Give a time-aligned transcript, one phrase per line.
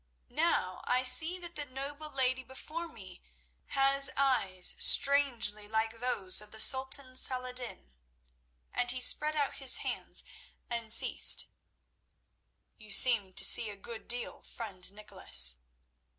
[0.31, 3.21] Now I see that the noble lady before me
[3.67, 7.93] has eyes strangely like those of the Sultan Saladin."
[8.73, 10.23] And he spread out his hands
[10.71, 11.49] and ceased.
[12.79, 15.57] "You seem to see a good deal, friend Nicholas."